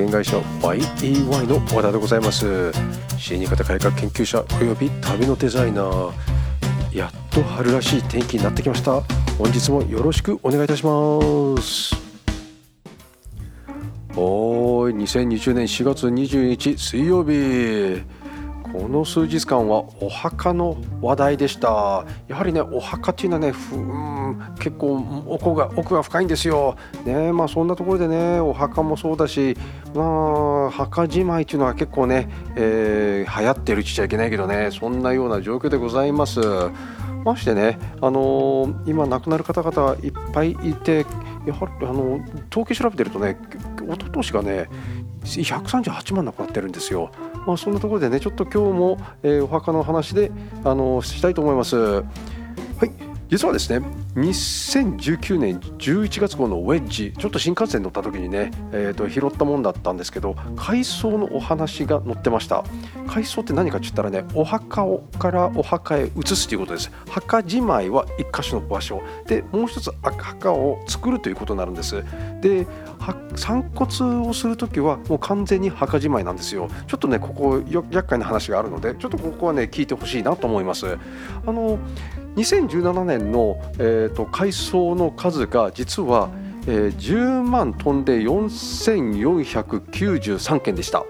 [0.00, 2.72] 言会社 YEY の和田でございます。
[3.18, 6.12] 新潟改革研究者および旅のデザイナー。
[6.96, 9.02] やっと春らしい天気になってきました。
[9.36, 10.90] 本日もよろしくお願いいたしま
[11.60, 11.94] す。
[14.16, 18.02] おーい2020年4月22日水曜日。
[18.72, 22.04] この数日間はお墓の話題でした。
[22.28, 29.56] やはりねお墓っていうのはねふん結構奥が奥が深いんですよ、ねまあ、そんなところでねお墓もそうだし、
[29.94, 36.40] まあ、墓じまいっていうのは結構ね、えー、流行ってるちっちゃいけないけどねそんなような状況でございます。
[37.24, 41.04] ましてね、あのー、今亡くなる方々いっぱいいて
[41.46, 43.36] やはりあの統計調べてるとね
[43.76, 44.68] 一昨年がね
[45.24, 47.10] 138万亡くなってるんですよ。
[47.46, 50.30] まあ、そんなところでねちょっと今日も、えー、お墓の話で
[50.64, 51.76] あのしたいと思います。
[51.76, 62.64] はい実はですね2019年11月号のウェッジちょっと新幹線乗った時にね、えー、と拾ったもんだったんですけど海藻のお話が載ってました。
[63.06, 64.86] 海藻って何かって言ったらねお墓
[65.18, 66.90] からお墓へ移すということです。
[67.08, 69.02] 墓じまいは一箇所の場所。
[69.26, 72.04] でもう一つ墓を作るということになるんです。
[72.40, 72.66] で
[73.36, 76.68] 散骨をする時はもう完全に墓じまいなんですよ。
[76.88, 80.98] ちょっとねここ厄介な話があるのでちょっとここはね聞いてほしいなと思います。
[81.46, 81.78] あの
[82.36, 86.30] 2017年の、えーと、海藻の数が実は、
[86.66, 91.04] えー、10万トンで4493件でした。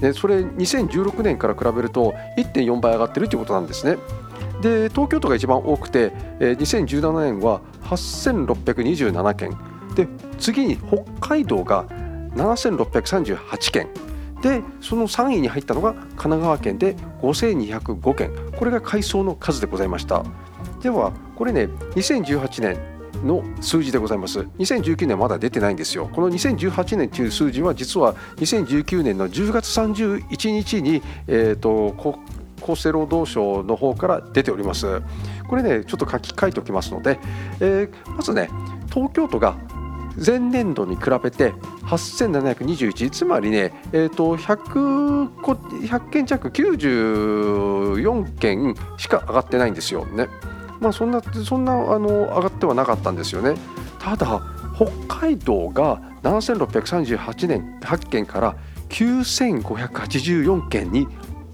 [0.00, 3.96] でそれ2016年から比べると1.4倍上がってるということなんですね。
[4.62, 9.56] で東京都が一番多くて、えー、2017年は8627件。
[9.94, 10.08] で
[10.38, 11.86] 次に北海道が
[12.36, 13.88] 7638件。
[14.42, 18.30] でその3位に入ったのが神奈川県で5205件。
[18.56, 20.24] これが海藻の数でございました
[20.82, 24.40] ではこれね2018年の数字でございます。
[24.58, 26.08] 2019年まだ出てないんですよ。
[26.12, 31.94] この2018年という数字は実は2019年の10月31日に、えーと、
[32.62, 35.02] 厚生労働省の方から出ております。
[35.48, 37.18] これねちょっと書き換えておきますので、
[37.60, 38.50] えー、まずね
[38.92, 39.56] 東京都が
[40.24, 41.52] 前年度に比べて
[41.82, 45.30] 8721つまりね、えーと、100,
[45.86, 50.04] 100件弱94件しか上がってないんですよ。
[50.06, 50.28] ね。
[50.80, 53.54] まあ、そんなそんなあの上がってはなかったんですよね。
[53.98, 54.40] ただ
[54.76, 58.56] 北海道が7638年8件から
[58.90, 61.08] 9584件に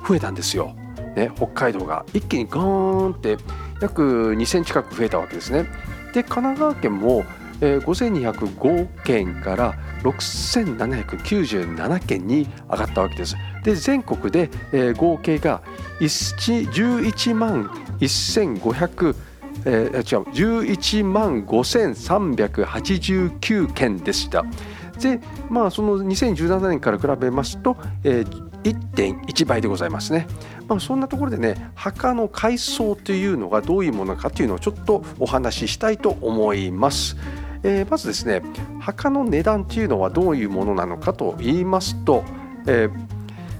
[0.06, 0.74] 増えたんですよ。
[1.16, 3.38] ね、北海道が一気にガーンって
[3.80, 5.66] 約2000近く増えたわけですね。
[6.12, 7.24] で神奈川県も、
[7.64, 13.36] えー、5205件から6797件に上がったわけです。
[13.62, 14.50] で全国で、
[14.92, 15.62] 合計が
[15.98, 17.70] 11万
[18.00, 19.16] 1500
[19.66, 24.44] えー、違う11万5389件でした。
[25.00, 30.26] でまあその2017年から比べますと、えー、1.1倍でございますね。
[30.69, 37.16] まあ、そんなところでね墓の海藻というのがどういうものかというのをちょっとお話ししたいと思います。
[37.64, 38.42] えー、まずですね
[38.78, 42.22] 墓の値段というのはどういうものなのかと言いますと、
[42.66, 42.91] えー、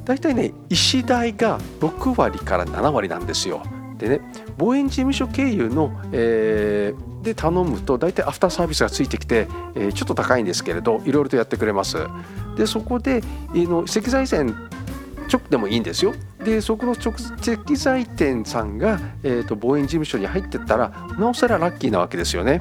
[0.05, 3.63] 大体ね石代が6割から7割なんですよ。
[3.99, 4.21] でね
[4.59, 11.97] 防衛事務所経由の、えー、で頼むと大体アフターサービスがついてきて、えー、ちょっと高いんですけれどいろいろとやってくれます。
[12.57, 13.23] でそこで、
[13.55, 14.55] えー、の石材店
[15.33, 16.13] 直でもいいんですよ。
[16.45, 22.61] でそこの直石材店さんが、えーと、防衛事務所に入ってったらなおさらラッキーなわけですよね。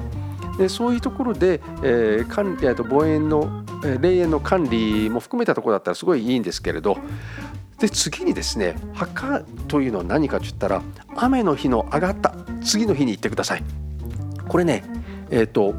[0.58, 6.96] でそういうところで、えー、管理と防衛の、えー、霊園の管理も含めたところだったらすごいいいんですけれど
[7.78, 10.82] で次にですね墓というのは何かといったら
[11.16, 13.62] 雨の日の上がった次の日に行ってください。
[14.48, 14.84] これね
[15.30, 15.74] え、ー、と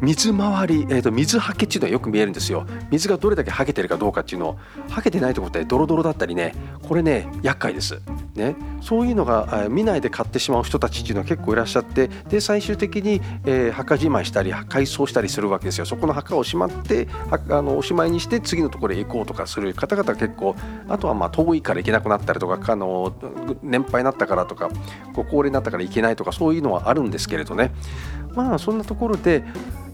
[0.00, 2.66] 水回り、えーと、水はけっていうのはよく見えるんですよ。
[2.90, 4.58] 水がどれだけはけてるかどうかっていうのを
[4.88, 8.00] はけてないところってドロドロだったりねこれね厄介です。
[8.34, 15.86] ねそういうのが見ないで買ってしまう人たちっていうのは結構いらっしゃってで最終的に、えー、墓じまいしたり改装したりするわけですよ。
[15.86, 20.56] そこの墓をしまってあのおしまいにして次のところへ行こうとかする方々結構
[20.88, 23.14] あとはまあ遠いから行けなくなったりとかあの
[23.62, 24.70] 年配になったからとか
[25.12, 27.72] ご高齢になったから行けないとかそういうのはあるんですけれどね。
[28.34, 29.44] まあそんなところで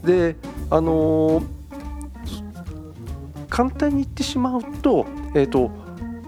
[0.05, 0.37] で
[0.71, 1.45] あのー、
[3.49, 5.71] 簡単に言ってしまうと,、えーと、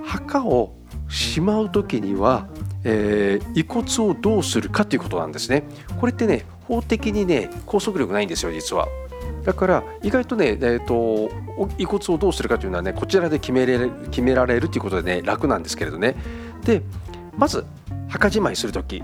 [0.04, 0.74] 墓を
[1.12, 2.48] しまう時には、
[2.84, 5.64] えー、遺骨をどうするかということなんですね。
[6.00, 8.88] これってね法的にね拘束力ないんですよ実は。
[9.44, 11.28] だから意外とね、えーと、
[11.76, 16.16] 遺骨をどうするかというのはねこちらで決めれ決められるということでね楽なんですけれどね。
[16.64, 16.82] で
[17.36, 17.64] まず
[18.08, 19.02] 墓じまいする時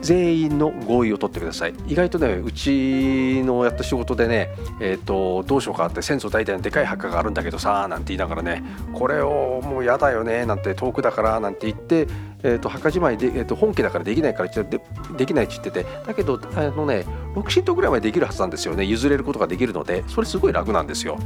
[0.00, 4.50] 全員の合意を取ってください意外とねうちのやった仕事でね、
[4.80, 8.62] えーと、どうしようかって先祖代々のでかい墓があるんだけどさなんて言いながらね
[8.92, 12.06] これをもう嫌だよねなんて遠くだからなんて言って、
[12.42, 14.80] えーと、墓じまいで、えーと、本家だからできないからで
[15.16, 17.04] できないって言っててだけどあのね
[17.34, 21.18] 6神道ぐらいまでできるはずなんですよね譲れることができるのでそれすごい楽なんですよ。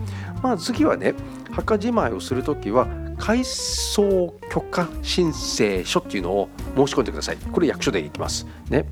[0.43, 1.15] まあ次はね
[1.51, 2.87] 墓じまいをする時は
[3.21, 7.37] 改装許可申請書っていうのを申し込んでください。
[7.37, 8.47] これ役所で行きます。
[8.71, 8.87] ね。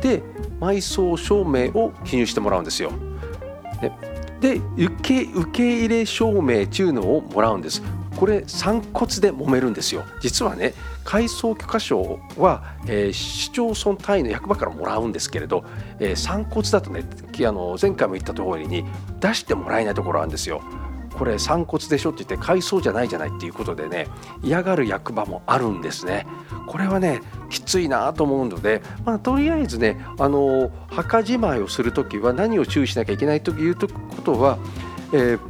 [0.00, 0.22] で
[0.60, 2.90] 埋葬証明を記入してもらうんですよ、
[3.82, 3.92] ね、
[4.40, 7.82] で受け受け入れ証明っていうのをもらうんです。
[8.16, 10.02] これ散骨で揉めるんですよ。
[10.20, 10.72] 実はね
[11.04, 15.64] 改装許可証は、えー、市町村単位の役場からもらうんですけれど、
[16.00, 17.04] えー、散骨だとね
[17.46, 18.84] あの前回も言った通りに
[19.20, 20.62] 出してもらえないところあるんですよ。
[21.18, 24.06] これ散骨でしょって言って改装じゃないじゃないっていうことでね
[24.42, 26.26] 嫌がる役場もあるんですね。
[26.66, 33.88] これはねきついなと思うので、まあ、とりあえずねあの墓じまいをする時は何を注意しなきゃいけないというこ
[34.24, 34.58] とは、
[35.12, 35.40] えー、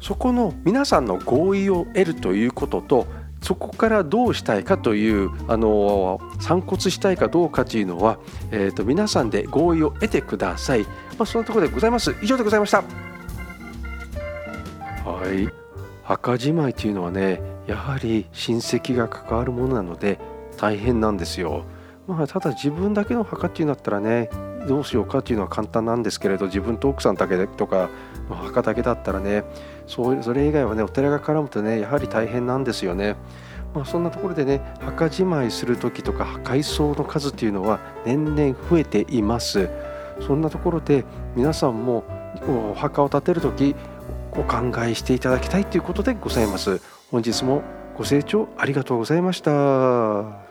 [0.00, 3.06] そこの皆さんの合意を得るということと
[3.42, 8.18] そこからどうしたいかというあの散骨したいかどうかというのは、
[8.50, 10.82] えーと、と皆さんで合意を得てください。
[10.82, 10.88] ま
[11.20, 12.14] あ、そのところでございます。
[12.22, 12.84] 以上でございました。
[15.04, 15.48] はい
[16.02, 20.18] 墓じまいというのはねやはり親戚が関わるものなので
[20.56, 21.64] 大変なんですよ。
[22.06, 24.28] まあ、ただ自分だけの墓っていうんだったらね
[24.66, 27.88] どうしようかっていうのは簡単なんですけれど自分と奥さんだけとか
[28.28, 29.44] の墓だけだったらね
[29.86, 33.16] そうそれ以外はねお寺が絡むとねやはり大変なんですよね。
[33.72, 39.70] まあ、そんなところでね墓じまいする時とか改装の数っていうのは年々増えています。
[40.26, 41.04] そんなところで
[41.36, 42.04] 皆さんも
[42.48, 43.76] お墓を建てる時
[44.32, 46.80] お考えしていただきたいということでございます。
[47.10, 47.62] 本日も
[47.96, 50.49] ご清聴ありがとうございました。